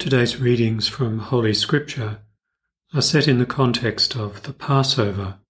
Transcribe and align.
Today's 0.00 0.38
readings 0.38 0.88
from 0.88 1.18
Holy 1.18 1.52
Scripture 1.52 2.20
are 2.94 3.02
set 3.02 3.28
in 3.28 3.38
the 3.38 3.44
context 3.44 4.16
of 4.16 4.44
the 4.44 4.54
Passover. 4.54 5.40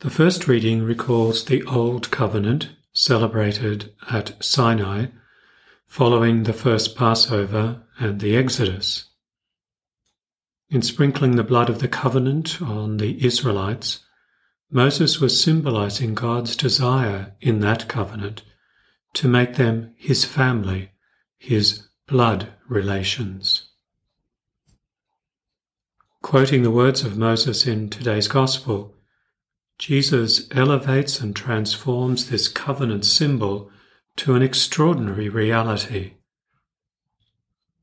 The 0.00 0.10
first 0.10 0.46
reading 0.46 0.82
recalls 0.82 1.46
the 1.46 1.62
Old 1.62 2.10
Covenant 2.10 2.76
celebrated 2.92 3.94
at 4.10 4.34
Sinai 4.44 5.06
following 5.86 6.42
the 6.42 6.52
first 6.52 6.94
Passover 6.94 7.84
and 7.98 8.20
the 8.20 8.36
Exodus. 8.36 9.06
In 10.68 10.82
sprinkling 10.82 11.36
the 11.36 11.42
blood 11.42 11.70
of 11.70 11.78
the 11.78 11.88
covenant 11.88 12.60
on 12.60 12.98
the 12.98 13.24
Israelites, 13.24 14.00
Moses 14.70 15.20
was 15.20 15.42
symbolizing 15.42 16.12
God's 16.12 16.54
desire 16.54 17.34
in 17.40 17.60
that 17.60 17.88
covenant 17.88 18.42
to 19.14 19.26
make 19.26 19.54
them 19.54 19.94
his 19.96 20.26
family, 20.26 20.90
his 21.38 21.88
blood 22.06 22.52
relations. 22.68 23.68
Quoting 26.22 26.62
the 26.62 26.70
words 26.70 27.02
of 27.02 27.16
Moses 27.16 27.66
in 27.66 27.88
today's 27.88 28.28
Gospel, 28.28 28.94
Jesus 29.78 30.48
elevates 30.50 31.20
and 31.20 31.36
transforms 31.36 32.30
this 32.30 32.48
covenant 32.48 33.04
symbol 33.04 33.70
to 34.16 34.34
an 34.34 34.42
extraordinary 34.42 35.28
reality. 35.28 36.14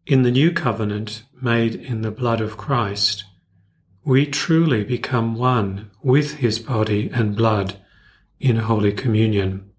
In 0.06 0.23
the 0.23 0.32
new 0.32 0.52
covenant 0.52 1.23
made 1.42 1.75
in 1.75 2.02
the 2.02 2.12
blood 2.12 2.42
of 2.42 2.58
Christ, 2.58 3.23
we 4.03 4.25
truly 4.25 4.84
become 4.84 5.36
one 5.36 5.92
with 6.02 6.36
his 6.36 6.59
body 6.59 7.09
and 7.14 7.38
blood 7.38 7.78
in 8.40 8.58
Holy 8.58 8.92
Communion. 8.92 9.72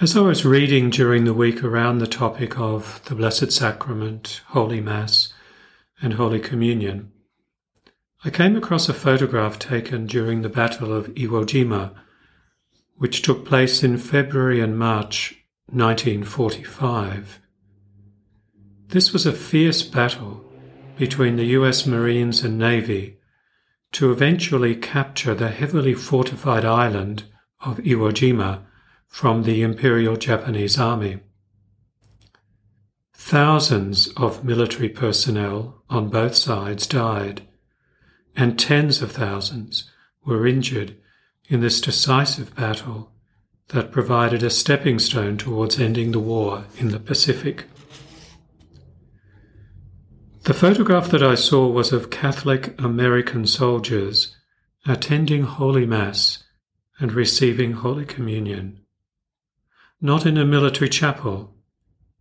As 0.00 0.16
I 0.16 0.20
was 0.20 0.46
reading 0.46 0.88
during 0.88 1.24
the 1.24 1.34
week 1.34 1.62
around 1.62 1.98
the 1.98 2.06
topic 2.06 2.58
of 2.58 3.02
the 3.04 3.14
Blessed 3.14 3.52
Sacrament, 3.52 4.40
Holy 4.46 4.80
Mass, 4.80 5.34
and 6.00 6.14
Holy 6.14 6.40
Communion, 6.40 7.12
I 8.24 8.30
came 8.30 8.56
across 8.56 8.88
a 8.88 8.94
photograph 8.94 9.58
taken 9.58 10.06
during 10.06 10.40
the 10.40 10.48
Battle 10.48 10.90
of 10.90 11.08
Iwo 11.08 11.44
Jima, 11.44 11.92
which 12.96 13.20
took 13.20 13.44
place 13.44 13.82
in 13.82 13.98
February 13.98 14.62
and 14.62 14.78
March 14.78 15.34
1945. 15.66 17.38
This 18.88 19.12
was 19.12 19.26
a 19.26 19.34
fierce 19.34 19.82
battle 19.82 20.42
between 20.96 21.36
the 21.36 21.52
US 21.58 21.84
Marines 21.84 22.42
and 22.42 22.58
Navy 22.58 23.18
to 23.92 24.10
eventually 24.10 24.76
capture 24.76 25.34
the 25.34 25.50
heavily 25.50 25.92
fortified 25.92 26.64
island 26.64 27.24
of 27.60 27.76
Iwo 27.80 28.10
Jima 28.12 28.62
from 29.10 29.42
the 29.42 29.62
Imperial 29.62 30.16
Japanese 30.16 30.78
Army. 30.78 31.18
Thousands 33.12 34.08
of 34.16 34.44
military 34.44 34.88
personnel 34.88 35.82
on 35.90 36.08
both 36.08 36.34
sides 36.34 36.86
died, 36.86 37.42
and 38.34 38.58
tens 38.58 39.02
of 39.02 39.12
thousands 39.12 39.90
were 40.24 40.46
injured 40.46 40.96
in 41.48 41.60
this 41.60 41.80
decisive 41.80 42.54
battle 42.54 43.12
that 43.68 43.92
provided 43.92 44.42
a 44.42 44.48
stepping 44.48 44.98
stone 44.98 45.36
towards 45.36 45.78
ending 45.78 46.12
the 46.12 46.20
war 46.20 46.64
in 46.78 46.88
the 46.88 47.00
Pacific. 47.00 47.64
The 50.44 50.54
photograph 50.54 51.10
that 51.10 51.22
I 51.22 51.34
saw 51.34 51.68
was 51.68 51.92
of 51.92 52.10
Catholic 52.10 52.80
American 52.80 53.46
soldiers 53.46 54.36
attending 54.86 55.42
Holy 55.42 55.84
Mass 55.84 56.44
and 56.98 57.12
receiving 57.12 57.72
Holy 57.72 58.06
Communion. 58.06 58.80
Not 60.00 60.24
in 60.24 60.38
a 60.38 60.46
military 60.46 60.88
chapel, 60.88 61.54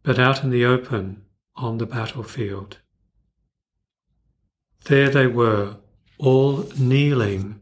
but 0.04 0.20
out 0.20 0.44
in 0.44 0.50
the 0.50 0.66
open 0.66 1.24
on 1.56 1.78
the 1.78 1.86
battlefield. 1.86 2.78
There 4.86 5.10
they 5.10 5.28
were, 5.28 5.78
all 6.18 6.70
kneeling, 6.78 7.62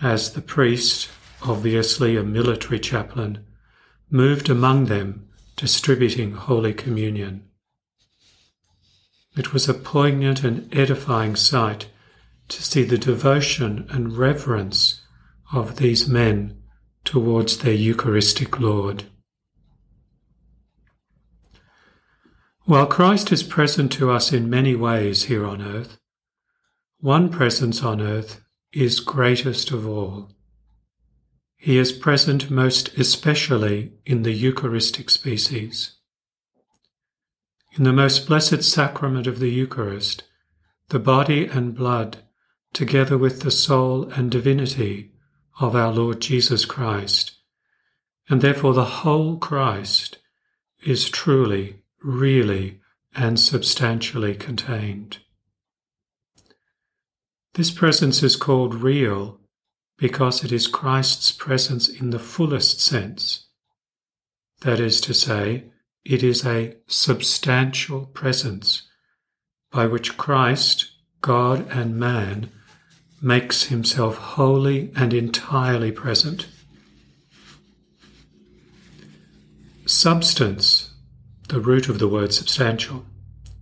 as 0.00 0.32
the 0.32 0.40
priest, 0.40 1.08
obviously 1.42 2.16
a 2.16 2.22
military 2.22 2.78
chaplain, 2.78 3.44
moved 4.08 4.48
among 4.48 4.86
them 4.86 5.28
distributing 5.56 6.32
Holy 6.32 6.72
Communion. 6.72 7.44
It 9.36 9.52
was 9.52 9.68
a 9.68 9.74
poignant 9.74 10.44
and 10.44 10.72
edifying 10.72 11.34
sight 11.34 11.88
to 12.48 12.62
see 12.62 12.84
the 12.84 12.98
devotion 12.98 13.86
and 13.90 14.16
reverence 14.16 15.00
of 15.52 15.76
these 15.76 16.06
men 16.06 16.62
towards 17.04 17.58
their 17.58 17.74
Eucharistic 17.74 18.60
Lord. 18.60 19.04
While 22.66 22.86
Christ 22.86 23.30
is 23.30 23.42
present 23.42 23.92
to 23.92 24.10
us 24.10 24.32
in 24.32 24.48
many 24.48 24.74
ways 24.74 25.24
here 25.24 25.44
on 25.44 25.60
earth, 25.60 25.98
one 26.98 27.28
presence 27.28 27.82
on 27.82 28.00
earth 28.00 28.40
is 28.72 29.00
greatest 29.00 29.70
of 29.70 29.86
all. 29.86 30.30
He 31.58 31.76
is 31.76 31.92
present 31.92 32.50
most 32.50 32.96
especially 32.96 33.92
in 34.06 34.22
the 34.22 34.32
Eucharistic 34.32 35.10
species. 35.10 35.96
In 37.76 37.84
the 37.84 37.92
most 37.92 38.26
blessed 38.26 38.62
sacrament 38.62 39.26
of 39.26 39.40
the 39.40 39.50
Eucharist, 39.50 40.22
the 40.88 40.98
body 40.98 41.44
and 41.44 41.74
blood, 41.74 42.18
together 42.72 43.18
with 43.18 43.42
the 43.42 43.50
soul 43.50 44.04
and 44.12 44.30
divinity 44.30 45.12
of 45.60 45.76
our 45.76 45.92
Lord 45.92 46.22
Jesus 46.22 46.64
Christ, 46.64 47.32
and 48.30 48.40
therefore 48.40 48.72
the 48.72 49.02
whole 49.02 49.36
Christ, 49.36 50.16
is 50.86 51.10
truly, 51.10 51.83
really, 52.04 52.80
and 53.16 53.40
substantially 53.40 54.34
contained. 54.34 55.18
This 57.54 57.70
presence 57.70 58.22
is 58.22 58.36
called 58.36 58.74
real 58.74 59.40
because 59.96 60.44
it 60.44 60.52
is 60.52 60.66
Christ's 60.66 61.32
presence 61.32 61.88
in 61.88 62.10
the 62.10 62.18
fullest 62.18 62.80
sense. 62.80 63.46
That 64.62 64.80
is 64.80 65.00
to 65.02 65.14
say, 65.14 65.66
it 66.04 66.22
is 66.22 66.44
a 66.44 66.76
substantial 66.86 68.06
presence 68.06 68.82
by 69.70 69.86
which 69.86 70.16
Christ, 70.16 70.90
God 71.20 71.66
and 71.70 71.96
man, 71.96 72.50
makes 73.22 73.64
himself 73.64 74.16
wholly 74.16 74.92
and 74.94 75.14
entirely 75.14 75.92
present. 75.92 76.48
Substance, 79.86 80.93
the 81.48 81.60
root 81.60 81.88
of 81.88 81.98
the 81.98 82.08
word 82.08 82.32
substantial, 82.32 83.04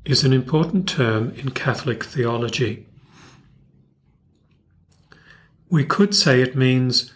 is 0.04 0.24
an 0.24 0.32
important 0.32 0.88
term 0.88 1.30
in 1.36 1.50
Catholic 1.50 2.04
theology. 2.04 2.86
We 5.68 5.84
could 5.84 6.14
say 6.14 6.42
it 6.42 6.56
means 6.56 7.12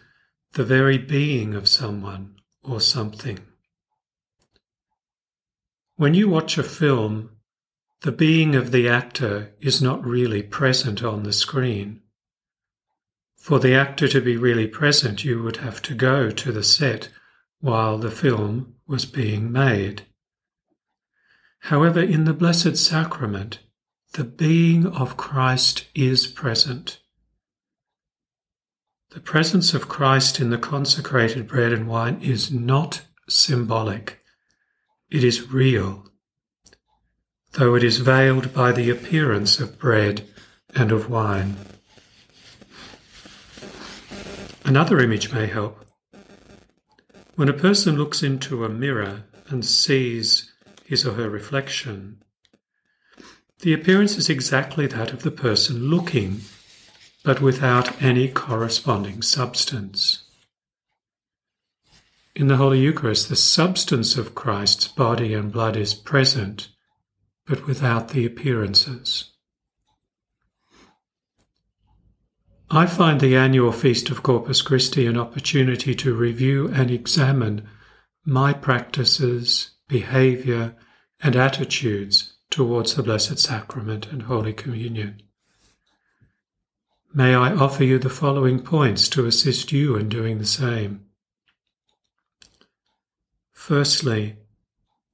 the 0.52 0.64
very 0.64 0.98
being 0.98 1.54
of 1.54 1.68
someone 1.68 2.36
or 2.62 2.80
something. 2.80 3.40
When 5.96 6.14
you 6.14 6.28
watch 6.28 6.58
a 6.58 6.62
film, 6.62 7.30
the 8.02 8.12
being 8.12 8.54
of 8.54 8.72
the 8.72 8.88
actor 8.88 9.54
is 9.60 9.80
not 9.80 10.04
really 10.04 10.42
present 10.42 11.02
on 11.02 11.22
the 11.22 11.32
screen. 11.32 12.00
For 13.36 13.58
the 13.58 13.74
actor 13.74 14.08
to 14.08 14.20
be 14.20 14.36
really 14.36 14.66
present, 14.66 15.24
you 15.24 15.42
would 15.42 15.58
have 15.58 15.80
to 15.82 15.94
go 15.94 16.30
to 16.30 16.52
the 16.52 16.64
set 16.64 17.08
while 17.60 17.98
the 17.98 18.10
film 18.10 18.74
was 18.86 19.04
being 19.04 19.50
made. 19.50 20.02
However, 21.66 22.00
in 22.00 22.26
the 22.26 22.32
Blessed 22.32 22.76
Sacrament, 22.76 23.58
the 24.12 24.22
being 24.22 24.86
of 24.86 25.16
Christ 25.16 25.88
is 25.96 26.28
present. 26.28 27.00
The 29.10 29.18
presence 29.18 29.74
of 29.74 29.88
Christ 29.88 30.38
in 30.38 30.50
the 30.50 30.58
consecrated 30.58 31.48
bread 31.48 31.72
and 31.72 31.88
wine 31.88 32.20
is 32.22 32.52
not 32.52 33.02
symbolic. 33.28 34.20
It 35.10 35.24
is 35.24 35.50
real, 35.50 36.06
though 37.54 37.74
it 37.74 37.82
is 37.82 37.98
veiled 37.98 38.54
by 38.54 38.70
the 38.70 38.88
appearance 38.88 39.58
of 39.58 39.76
bread 39.76 40.24
and 40.72 40.92
of 40.92 41.10
wine. 41.10 41.56
Another 44.64 45.00
image 45.00 45.32
may 45.32 45.46
help. 45.46 45.84
When 47.34 47.48
a 47.48 47.52
person 47.52 47.96
looks 47.96 48.22
into 48.22 48.64
a 48.64 48.68
mirror 48.68 49.24
and 49.48 49.64
sees 49.64 50.52
his 50.86 51.04
or 51.04 51.14
her 51.14 51.28
reflection, 51.28 52.22
the 53.60 53.72
appearance 53.72 54.16
is 54.16 54.28
exactly 54.28 54.86
that 54.86 55.12
of 55.12 55.22
the 55.22 55.30
person 55.30 55.88
looking, 55.88 56.42
but 57.24 57.40
without 57.40 58.00
any 58.02 58.28
corresponding 58.28 59.22
substance. 59.22 60.24
In 62.34 62.48
the 62.48 62.56
Holy 62.56 62.80
Eucharist, 62.80 63.30
the 63.30 63.36
substance 63.36 64.18
of 64.18 64.34
Christ's 64.34 64.88
body 64.88 65.32
and 65.32 65.50
blood 65.50 65.74
is 65.74 65.94
present, 65.94 66.68
but 67.46 67.66
without 67.66 68.10
the 68.10 68.26
appearances. 68.26 69.32
I 72.70 72.84
find 72.84 73.20
the 73.20 73.36
annual 73.36 73.72
Feast 73.72 74.10
of 74.10 74.22
Corpus 74.22 74.60
Christi 74.60 75.06
an 75.06 75.16
opportunity 75.16 75.94
to 75.94 76.14
review 76.14 76.68
and 76.68 76.90
examine 76.90 77.66
my 78.24 78.52
practices 78.52 79.70
behavior, 79.88 80.74
and 81.22 81.36
attitudes 81.36 82.34
towards 82.50 82.94
the 82.94 83.02
Blessed 83.02 83.38
Sacrament 83.38 84.06
and 84.06 84.22
Holy 84.22 84.52
Communion. 84.52 85.22
May 87.14 87.34
I 87.34 87.54
offer 87.54 87.84
you 87.84 87.98
the 87.98 88.10
following 88.10 88.60
points 88.60 89.08
to 89.10 89.26
assist 89.26 89.72
you 89.72 89.96
in 89.96 90.08
doing 90.08 90.38
the 90.38 90.46
same. 90.46 91.06
Firstly, 93.52 94.36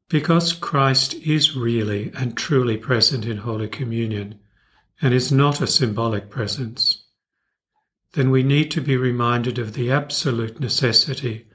because 0.09 0.53
Christ 0.53 1.15
is 1.15 1.57
really 1.57 2.13
and 2.15 2.37
truly 2.37 2.77
present 2.77 3.25
in 3.25 3.39
Holy 3.39 3.69
Communion 3.69 4.41
and 5.01 5.15
is 5.15 5.33
not 5.33 5.61
a 5.61 5.67
symbolic 5.67 6.29
presence, 6.29 7.05
then 8.13 8.31
we 8.31 8.43
need 8.43 8.71
to 8.73 8.81
be 8.81 8.97
reminded 8.97 9.59
of 9.59 9.73
the 9.73 9.91
absolute 9.91 10.61
necessity 10.61 11.47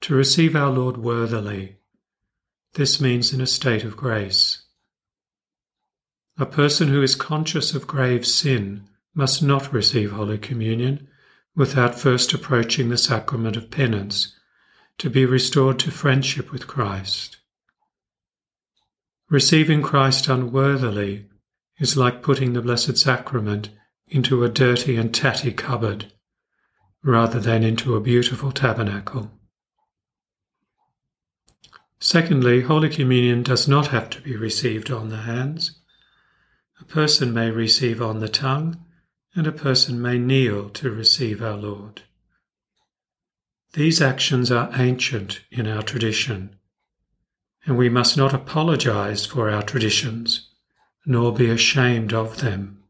to 0.00 0.14
receive 0.14 0.56
our 0.56 0.70
Lord 0.70 0.96
worthily. 0.96 1.76
This 2.76 3.00
means 3.00 3.32
in 3.32 3.40
a 3.40 3.46
state 3.46 3.84
of 3.84 3.96
grace. 3.96 4.62
A 6.38 6.44
person 6.44 6.88
who 6.88 7.02
is 7.02 7.14
conscious 7.14 7.72
of 7.72 7.86
grave 7.86 8.26
sin 8.26 8.86
must 9.14 9.42
not 9.42 9.72
receive 9.72 10.10
Holy 10.10 10.36
Communion 10.36 11.08
without 11.54 11.98
first 11.98 12.34
approaching 12.34 12.90
the 12.90 12.98
sacrament 12.98 13.56
of 13.56 13.70
penance 13.70 14.36
to 14.98 15.08
be 15.08 15.24
restored 15.24 15.78
to 15.78 15.90
friendship 15.90 16.52
with 16.52 16.66
Christ. 16.66 17.38
Receiving 19.30 19.80
Christ 19.80 20.28
unworthily 20.28 21.30
is 21.78 21.96
like 21.96 22.20
putting 22.20 22.52
the 22.52 22.60
Blessed 22.60 22.98
Sacrament 22.98 23.70
into 24.06 24.44
a 24.44 24.50
dirty 24.50 24.96
and 24.96 25.14
tatty 25.14 25.50
cupboard 25.50 26.12
rather 27.02 27.40
than 27.40 27.62
into 27.62 27.96
a 27.96 28.02
beautiful 28.02 28.52
tabernacle. 28.52 29.30
Secondly, 31.98 32.62
Holy 32.62 32.88
Communion 32.88 33.42
does 33.42 33.66
not 33.66 33.88
have 33.88 34.10
to 34.10 34.20
be 34.20 34.36
received 34.36 34.90
on 34.90 35.08
the 35.08 35.22
hands. 35.22 35.78
A 36.80 36.84
person 36.84 37.32
may 37.32 37.50
receive 37.50 38.02
on 38.02 38.20
the 38.20 38.28
tongue, 38.28 38.84
and 39.34 39.46
a 39.46 39.52
person 39.52 40.00
may 40.00 40.18
kneel 40.18 40.68
to 40.70 40.90
receive 40.90 41.42
our 41.42 41.56
Lord. 41.56 42.02
These 43.72 44.00
actions 44.00 44.50
are 44.50 44.70
ancient 44.74 45.40
in 45.50 45.66
our 45.66 45.82
tradition, 45.82 46.56
and 47.64 47.76
we 47.76 47.88
must 47.88 48.16
not 48.16 48.32
apologize 48.32 49.26
for 49.26 49.50
our 49.50 49.62
traditions, 49.62 50.48
nor 51.04 51.32
be 51.32 51.50
ashamed 51.50 52.12
of 52.12 52.40
them. 52.40 52.82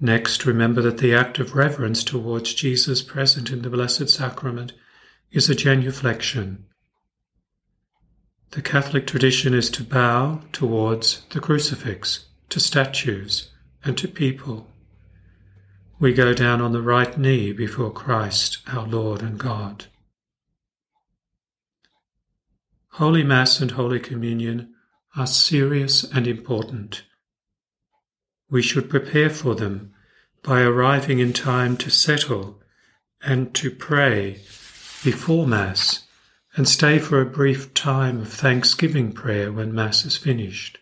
Next, 0.00 0.46
remember 0.46 0.80
that 0.82 0.98
the 0.98 1.14
act 1.14 1.38
of 1.38 1.54
reverence 1.54 2.02
towards 2.02 2.54
Jesus 2.54 3.02
present 3.02 3.50
in 3.50 3.62
the 3.62 3.70
Blessed 3.70 4.08
Sacrament 4.08 4.72
is 5.32 5.48
a 5.48 5.54
genuflection. 5.54 6.64
The 8.50 8.62
Catholic 8.62 9.06
tradition 9.06 9.54
is 9.54 9.70
to 9.70 9.84
bow 9.84 10.40
towards 10.52 11.22
the 11.30 11.40
crucifix, 11.40 12.26
to 12.48 12.58
statues, 12.58 13.50
and 13.84 13.96
to 13.98 14.08
people. 14.08 14.66
We 16.00 16.12
go 16.12 16.34
down 16.34 16.60
on 16.60 16.72
the 16.72 16.82
right 16.82 17.16
knee 17.16 17.52
before 17.52 17.92
Christ, 17.92 18.58
our 18.66 18.86
Lord 18.86 19.22
and 19.22 19.38
God. 19.38 19.84
Holy 22.94 23.22
Mass 23.22 23.60
and 23.60 23.70
Holy 23.70 24.00
Communion 24.00 24.74
are 25.16 25.26
serious 25.26 26.02
and 26.02 26.26
important. 26.26 27.04
We 28.50 28.62
should 28.62 28.90
prepare 28.90 29.30
for 29.30 29.54
them 29.54 29.92
by 30.42 30.62
arriving 30.62 31.20
in 31.20 31.32
time 31.32 31.76
to 31.78 31.90
settle 31.90 32.60
and 33.22 33.54
to 33.54 33.70
pray 33.70 34.40
before 35.02 35.46
Mass 35.46 36.06
and 36.56 36.68
stay 36.68 36.98
for 36.98 37.20
a 37.20 37.26
brief 37.26 37.72
time 37.74 38.20
of 38.20 38.32
thanksgiving 38.32 39.12
prayer 39.12 39.52
when 39.52 39.74
Mass 39.74 40.04
is 40.04 40.16
finished. 40.16 40.78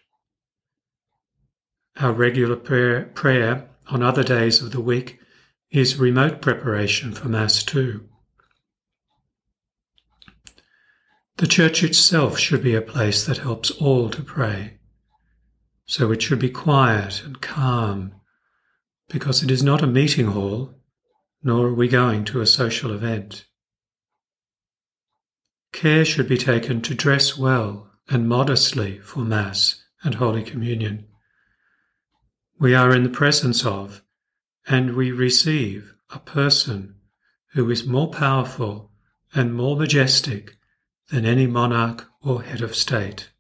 Our 2.01 2.13
regular 2.13 2.57
prayer, 2.57 3.05
prayer 3.15 3.69
on 3.89 4.03
other 4.03 4.23
days 4.23 4.63
of 4.63 4.73
the 4.73 4.81
week 4.81 5.19
is 5.71 5.99
remote 5.99 6.41
preparation 6.41 7.13
for 7.13 7.29
Mass 7.29 7.63
too. 7.63 8.09
The 11.37 11.47
church 11.47 11.85
itself 11.85 12.39
should 12.39 12.63
be 12.63 12.75
a 12.75 12.83
place 12.83 13.25
that 13.27 13.39
helps 13.39 13.71
all 13.71 14.11
to 14.11 14.23
pray. 14.23 14.79
So 15.87 16.11
it 16.11 16.21
should 16.21 16.41
be 16.41 16.51
quiet 16.51 17.23
and 17.25 17.41
calm 17.41 18.13
because 19.09 19.43
it 19.43 19.51
is 19.51 19.63
not 19.63 19.83
a 19.83 19.87
meeting 19.87 20.27
hall, 20.27 20.75
nor 21.43 21.69
are 21.69 21.75
we 21.75 21.89
going 21.89 22.25
to 22.27 22.41
a 22.41 22.47
social 22.47 22.93
event. 22.93 23.45
Care 25.73 26.05
should 26.05 26.29
be 26.29 26.39
taken 26.39 26.83
to 26.83 26.95
dress 26.95 27.37
well 27.37 27.91
and 28.09 28.29
modestly 28.29 28.99
for 28.99 29.21
Mass 29.21 29.85
and 30.03 30.17
Holy 30.17 30.43
Communion. 30.43 31.07
We 32.59 32.75
are 32.75 32.95
in 32.95 33.03
the 33.03 33.09
presence 33.09 33.65
of 33.65 34.03
and 34.67 34.95
we 34.95 35.13
receive 35.13 35.95
a 36.11 36.19
person 36.19 36.97
who 37.53 37.71
is 37.71 37.87
more 37.87 38.11
powerful 38.11 38.91
and 39.35 39.55
more 39.55 39.77
majestic 39.77 40.57
than 41.11 41.25
any 41.25 41.47
monarch 41.47 42.07
or 42.23 42.43
head 42.43 42.61
of 42.61 42.75
state. 42.75 43.31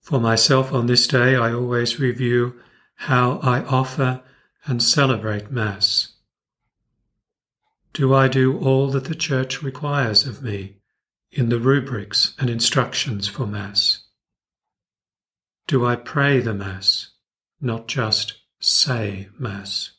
For 0.00 0.20
myself 0.20 0.72
on 0.72 0.86
this 0.86 1.06
day, 1.06 1.36
I 1.36 1.52
always 1.52 2.00
review 2.00 2.60
how 2.96 3.38
I 3.42 3.62
offer 3.64 4.22
and 4.66 4.82
celebrate 4.82 5.50
Mass. 5.50 6.12
Do 7.92 8.14
I 8.14 8.28
do 8.28 8.58
all 8.58 8.88
that 8.90 9.06
the 9.06 9.14
Church 9.14 9.62
requires 9.62 10.26
of 10.26 10.42
me 10.42 10.76
in 11.32 11.48
the 11.48 11.58
rubrics 11.58 12.34
and 12.38 12.48
instructions 12.48 13.26
for 13.26 13.46
Mass? 13.46 14.04
Do 15.66 15.84
I 15.84 15.96
pray 15.96 16.40
the 16.40 16.54
Mass, 16.54 17.10
not 17.60 17.88
just 17.88 18.34
say 18.60 19.28
Mass? 19.38 19.92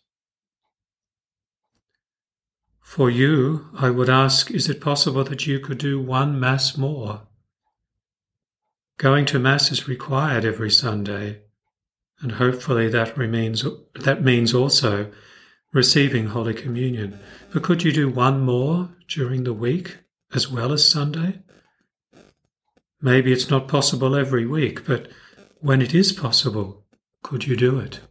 For 2.80 3.10
you, 3.10 3.70
I 3.78 3.90
would 3.90 4.10
ask, 4.10 4.52
is 4.52 4.70
it 4.70 4.82
possible 4.82 5.24
that 5.26 5.48
you 5.48 5.60
could 5.60 5.78
do 5.78 6.00
one 6.00 6.40
Mass 6.40 6.78
more? 6.78 7.22
Going 8.98 9.26
to 9.28 9.40
Mass 9.40 9.72
is 9.72 9.88
required 9.88 10.46
every 10.46 10.70
Sunday, 10.72 11.42
and 12.20 12.34
hopefully 12.34 12.88
that, 12.90 13.18
remains, 13.18 13.66
that 13.96 14.24
means 14.24 14.54
also 14.54 15.12
receiving 15.74 16.28
Holy 16.28 16.54
Communion. 16.54 17.20
But 17.54 17.64
could 17.64 17.84
you 17.84 17.92
do 17.92 18.10
one 18.10 18.42
more 18.42 18.90
during 19.08 19.44
the 19.44 19.54
week 19.54 19.98
as 20.34 20.50
well 20.50 20.72
as 20.72 20.88
Sunday? 20.88 21.40
Maybe 23.02 23.32
it's 23.32 23.50
not 23.50 23.68
possible 23.68 24.16
every 24.16 24.46
week, 24.46 24.86
but 24.86 25.10
when 25.60 25.82
it 25.82 25.94
is 25.94 26.12
possible, 26.12 26.86
could 27.24 27.48
you 27.48 27.56
do 27.56 27.80
it? 27.80 28.02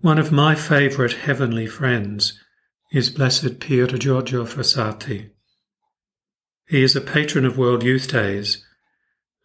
One 0.00 0.18
of 0.18 0.32
my 0.32 0.54
favourite 0.54 1.12
heavenly 1.12 1.66
friends 1.66 2.38
is 2.90 3.10
Blessed 3.10 3.60
Pier 3.60 3.86
Giorgio 3.86 4.44
Frassati. 4.44 5.30
He 6.66 6.82
is 6.82 6.96
a 6.96 7.00
patron 7.02 7.44
of 7.44 7.58
World 7.58 7.82
Youth 7.82 8.10
Days 8.10 8.64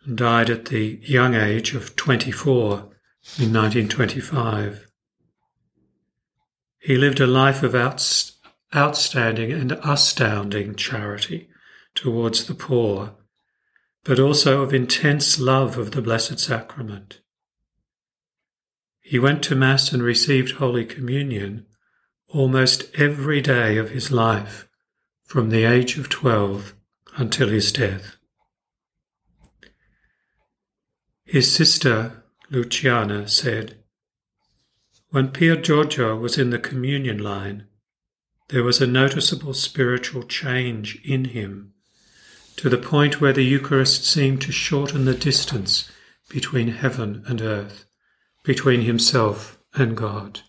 and 0.05 0.17
died 0.17 0.49
at 0.49 0.65
the 0.65 0.99
young 1.03 1.35
age 1.35 1.75
of 1.75 1.95
24 1.95 2.89
in 3.37 3.51
1925. 3.53 4.87
He 6.79 6.97
lived 6.97 7.19
a 7.19 7.27
life 7.27 7.63
of 7.63 7.75
outstanding 8.75 9.51
and 9.51 9.71
astounding 9.83 10.75
charity 10.75 11.49
towards 11.95 12.45
the 12.45 12.53
poor, 12.53 13.15
but 14.03 14.19
also 14.19 14.61
of 14.61 14.73
intense 14.73 15.39
love 15.39 15.77
of 15.77 15.91
the 15.91 16.01
Blessed 16.01 16.39
Sacrament. 16.39 17.21
He 19.01 19.19
went 19.19 19.43
to 19.43 19.55
Mass 19.55 19.91
and 19.91 20.01
received 20.01 20.53
Holy 20.53 20.85
Communion 20.85 21.65
almost 22.27 22.85
every 22.95 23.41
day 23.41 23.77
of 23.77 23.91
his 23.91 24.11
life 24.11 24.67
from 25.23 25.49
the 25.49 25.63
age 25.63 25.97
of 25.97 26.09
12 26.09 26.75
until 27.17 27.49
his 27.49 27.71
death. 27.71 28.17
His 31.23 31.51
sister, 31.51 32.23
Luciana, 32.49 33.27
said, 33.27 33.77
When 35.09 35.29
Pier 35.29 35.55
Giorgio 35.55 36.15
was 36.15 36.37
in 36.37 36.51
the 36.51 36.59
communion 36.59 37.17
line, 37.17 37.67
there 38.49 38.63
was 38.63 38.79
a 38.79 38.87
noticeable 38.87 39.53
spiritual 39.53 40.23
change 40.23 41.01
in 41.03 41.25
him, 41.25 41.73
to 42.57 42.69
the 42.69 42.77
point 42.77 43.19
where 43.19 43.33
the 43.33 43.43
Eucharist 43.43 44.05
seemed 44.05 44.41
to 44.43 44.51
shorten 44.51 45.05
the 45.05 45.15
distance 45.15 45.91
between 46.29 46.69
heaven 46.69 47.23
and 47.27 47.41
earth, 47.41 47.85
between 48.43 48.81
himself 48.81 49.57
and 49.73 49.97
God. 49.97 50.41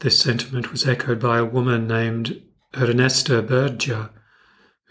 This 0.00 0.18
sentiment 0.18 0.70
was 0.72 0.86
echoed 0.86 1.20
by 1.20 1.38
a 1.38 1.44
woman 1.44 1.86
named 1.86 2.40
Ernesta 2.74 3.42
Bergia, 3.42 4.10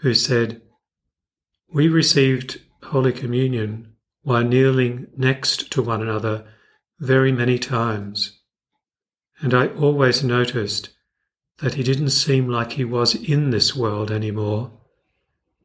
who 0.00 0.14
said, 0.14 0.62
We 1.72 1.88
received 1.88 2.60
Holy 2.82 3.12
Communion 3.12 3.94
while 4.28 4.44
kneeling 4.44 5.06
next 5.16 5.72
to 5.72 5.80
one 5.80 6.02
another 6.02 6.44
very 6.98 7.32
many 7.32 7.58
times, 7.58 8.40
and 9.40 9.54
I 9.54 9.68
always 9.68 10.22
noticed 10.22 10.90
that 11.60 11.74
he 11.74 11.82
didn't 11.82 12.10
seem 12.10 12.46
like 12.46 12.72
he 12.72 12.84
was 12.84 13.14
in 13.14 13.48
this 13.48 13.74
world 13.74 14.10
anymore, 14.10 14.70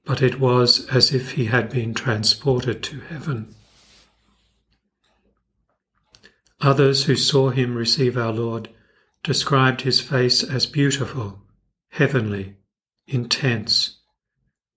but 0.06 0.22
it 0.22 0.40
was 0.40 0.88
as 0.88 1.14
if 1.14 1.32
he 1.32 1.48
had 1.48 1.70
been 1.70 1.94
transported 1.94 2.82
to 2.84 3.02
heaven. 3.02 3.54
Others 6.62 7.04
who 7.04 7.18
saw 7.18 7.50
him 7.50 7.76
receive 7.76 8.18
our 8.18 8.32
Lord 8.32 8.70
described 9.24 9.82
his 9.82 10.00
face 10.00 10.42
as 10.42 10.68
beautiful, 10.68 11.42
heavenly, 11.90 12.56
intense, 13.08 14.00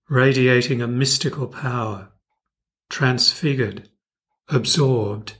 radiating 0.08 0.82
a 0.82 0.88
mystical 0.88 1.46
power, 1.46 2.10
transfigured, 2.88 3.88
absorbed, 4.48 5.34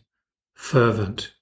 fervent. 0.54 1.32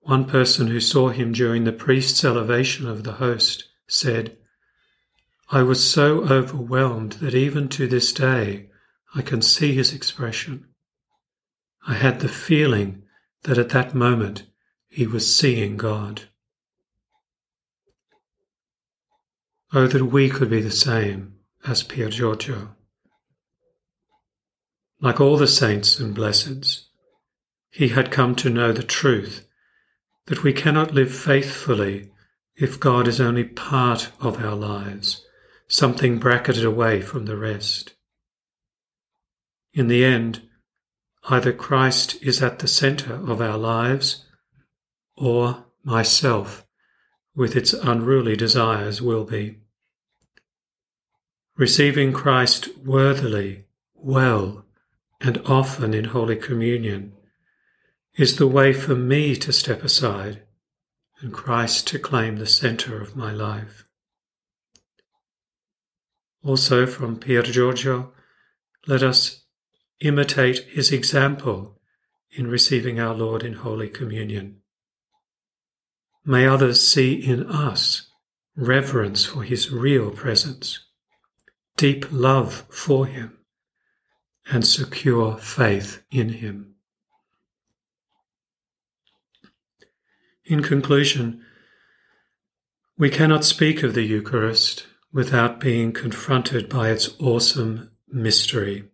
One 0.00 0.24
person 0.24 0.68
who 0.68 0.80
saw 0.80 1.10
him 1.10 1.32
during 1.32 1.64
the 1.64 1.72
priest's 1.72 2.24
elevation 2.24 2.88
of 2.88 3.04
the 3.04 3.14
host 3.14 3.64
said, 3.86 4.36
I 5.50 5.62
was 5.62 5.82
so 5.82 6.24
overwhelmed 6.24 7.12
that 7.14 7.34
even 7.34 7.68
to 7.70 7.86
this 7.86 8.12
day 8.12 8.70
I 9.14 9.22
can 9.22 9.42
see 9.42 9.74
his 9.74 9.92
expression. 9.92 10.66
I 11.86 11.94
had 11.94 12.20
the 12.20 12.28
feeling 12.28 13.02
that 13.42 13.58
at 13.58 13.70
that 13.70 13.94
moment 13.94 14.44
he 14.88 15.06
was 15.06 15.34
seeing 15.34 15.76
God. 15.76 16.22
Oh, 19.72 19.86
that 19.86 20.04
we 20.04 20.30
could 20.30 20.48
be 20.48 20.62
the 20.62 20.70
same 20.70 21.34
as 21.66 21.82
Pier 21.82 22.08
Giorgio. 22.08 22.74
Like 25.00 25.20
all 25.20 25.36
the 25.36 25.46
saints 25.46 26.00
and 26.00 26.16
blesseds, 26.16 26.86
he 27.70 27.88
had 27.88 28.10
come 28.10 28.34
to 28.36 28.50
know 28.50 28.72
the 28.72 28.82
truth 28.82 29.46
that 30.26 30.42
we 30.42 30.52
cannot 30.52 30.92
live 30.92 31.14
faithfully 31.14 32.10
if 32.56 32.80
God 32.80 33.06
is 33.06 33.20
only 33.20 33.44
part 33.44 34.10
of 34.20 34.44
our 34.44 34.56
lives, 34.56 35.24
something 35.68 36.18
bracketed 36.18 36.64
away 36.64 37.00
from 37.00 37.26
the 37.26 37.36
rest. 37.36 37.94
In 39.72 39.86
the 39.86 40.04
end, 40.04 40.42
either 41.28 41.52
Christ 41.52 42.20
is 42.20 42.42
at 42.42 42.58
the 42.58 42.66
center 42.66 43.14
of 43.14 43.40
our 43.40 43.56
lives, 43.56 44.24
or 45.16 45.66
myself 45.84 46.66
with 47.36 47.54
its 47.54 47.72
unruly 47.72 48.34
desires 48.34 49.00
will 49.00 49.24
be. 49.24 49.58
Receiving 51.56 52.12
Christ 52.12 52.76
worthily, 52.78 53.66
well, 53.94 54.64
and 55.20 55.38
often 55.44 55.94
in 55.94 56.04
Holy 56.04 56.36
Communion 56.36 57.12
is 58.16 58.36
the 58.36 58.46
way 58.46 58.72
for 58.72 58.94
me 58.94 59.36
to 59.36 59.52
step 59.52 59.82
aside 59.82 60.42
and 61.20 61.32
Christ 61.32 61.86
to 61.88 61.98
claim 61.98 62.36
the 62.36 62.46
center 62.46 63.00
of 63.00 63.16
my 63.16 63.32
life. 63.32 63.84
Also 66.44 66.86
from 66.86 67.18
Pier 67.18 67.42
Giorgio, 67.42 68.12
let 68.86 69.02
us 69.02 69.44
imitate 70.00 70.60
his 70.68 70.92
example 70.92 71.80
in 72.30 72.46
receiving 72.46 73.00
our 73.00 73.14
Lord 73.14 73.42
in 73.42 73.54
Holy 73.54 73.88
Communion. 73.88 74.60
May 76.24 76.46
others 76.46 76.86
see 76.86 77.14
in 77.14 77.44
us 77.46 78.10
reverence 78.56 79.24
for 79.24 79.42
his 79.42 79.70
real 79.70 80.10
presence, 80.10 80.80
deep 81.76 82.06
love 82.10 82.64
for 82.68 83.06
him, 83.06 83.37
and 84.50 84.66
secure 84.66 85.36
faith 85.36 86.02
in 86.10 86.30
him. 86.30 86.74
In 90.44 90.62
conclusion, 90.62 91.44
we 92.96 93.10
cannot 93.10 93.44
speak 93.44 93.82
of 93.82 93.94
the 93.94 94.02
Eucharist 94.02 94.86
without 95.12 95.60
being 95.60 95.92
confronted 95.92 96.68
by 96.68 96.90
its 96.90 97.10
awesome 97.20 97.90
mystery. 98.08 98.84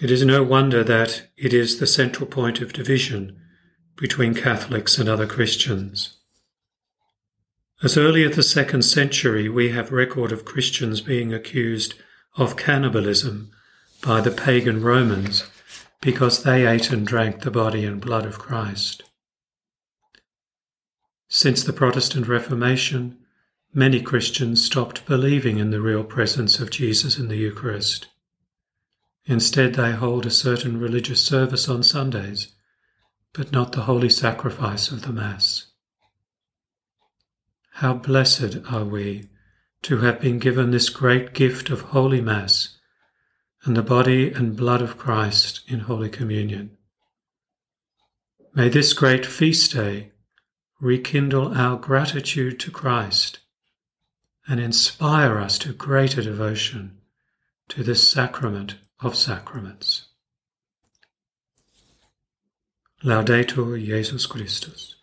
It 0.00 0.10
is 0.10 0.24
no 0.24 0.42
wonder 0.42 0.84
that 0.84 1.28
it 1.36 1.52
is 1.52 1.78
the 1.78 1.86
central 1.86 2.26
point 2.26 2.60
of 2.60 2.72
division 2.72 3.40
between 3.96 4.34
Catholics 4.34 4.98
and 4.98 5.08
other 5.08 5.26
Christians. 5.26 6.18
As 7.82 7.96
early 7.96 8.24
as 8.24 8.34
the 8.34 8.42
second 8.42 8.82
century, 8.82 9.48
we 9.48 9.70
have 9.70 9.92
record 9.92 10.32
of 10.32 10.44
Christians 10.44 11.00
being 11.00 11.32
accused 11.32 11.94
of 12.38 12.56
cannibalism 12.56 13.50
by 14.00 14.20
the 14.20 14.30
pagan 14.30 14.82
Romans 14.82 15.44
because 16.00 16.44
they 16.44 16.66
ate 16.66 16.90
and 16.92 17.06
drank 17.06 17.42
the 17.42 17.50
body 17.50 17.84
and 17.84 18.00
blood 18.00 18.24
of 18.24 18.38
Christ. 18.38 19.02
Since 21.28 21.64
the 21.64 21.72
Protestant 21.72 22.28
Reformation, 22.28 23.18
many 23.74 24.00
Christians 24.00 24.64
stopped 24.64 25.04
believing 25.04 25.58
in 25.58 25.70
the 25.70 25.80
real 25.80 26.04
presence 26.04 26.60
of 26.60 26.70
Jesus 26.70 27.18
in 27.18 27.28
the 27.28 27.36
Eucharist. 27.36 28.06
Instead, 29.26 29.74
they 29.74 29.92
hold 29.92 30.24
a 30.24 30.30
certain 30.30 30.80
religious 30.80 31.22
service 31.22 31.68
on 31.68 31.82
Sundays, 31.82 32.54
but 33.34 33.52
not 33.52 33.72
the 33.72 33.82
holy 33.82 34.08
sacrifice 34.08 34.90
of 34.90 35.02
the 35.02 35.12
Mass. 35.12 35.66
How 37.72 37.94
blessed 37.94 38.58
are 38.70 38.84
we 38.84 39.28
to 39.82 39.98
have 39.98 40.20
been 40.20 40.38
given 40.38 40.70
this 40.70 40.88
great 40.88 41.32
gift 41.32 41.70
of 41.70 41.80
Holy 41.80 42.20
Mass 42.20 42.78
and 43.64 43.76
the 43.76 43.82
body 43.82 44.32
and 44.32 44.56
blood 44.56 44.82
of 44.82 44.98
Christ 44.98 45.60
in 45.68 45.80
Holy 45.80 46.08
Communion. 46.08 46.76
May 48.54 48.68
this 48.68 48.92
great 48.92 49.24
feast 49.24 49.72
day 49.72 50.12
rekindle 50.80 51.56
our 51.56 51.76
gratitude 51.76 52.58
to 52.60 52.70
Christ 52.70 53.38
and 54.48 54.58
inspire 54.58 55.38
us 55.38 55.58
to 55.58 55.72
greater 55.72 56.22
devotion 56.22 56.98
to 57.68 57.82
this 57.82 58.08
sacrament 58.08 58.76
of 59.00 59.14
sacraments. 59.14 60.06
Laudetur 63.04 63.78
Jesus 63.84 64.26
Christus. 64.26 64.97